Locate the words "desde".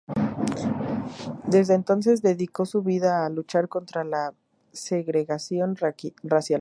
1.45-1.75